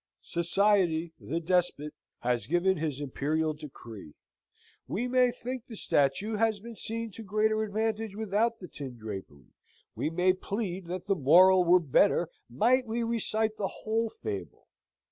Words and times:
Society, 0.23 1.13
the 1.19 1.39
despot, 1.39 1.93
has 2.21 2.47
given 2.47 2.75
his 2.77 2.99
imperial 2.99 3.53
decree. 3.53 4.15
We 4.87 5.07
may 5.07 5.29
think 5.31 5.67
the 5.67 5.75
statue 5.75 6.33
had 6.37 6.55
been 6.63 6.75
seen 6.75 7.11
to 7.11 7.21
greater 7.21 7.61
advantage 7.61 8.15
without 8.15 8.57
the 8.57 8.67
tin 8.67 8.97
drapery; 8.97 9.51
we 9.93 10.09
may 10.09 10.33
plead 10.33 10.87
that 10.87 11.05
the 11.05 11.13
moral 11.13 11.63
were 11.63 11.79
better 11.79 12.29
might 12.49 12.87
we 12.87 13.03
recite 13.03 13.57
the 13.57 13.67
whole 13.67 14.09
fable. 14.09 14.67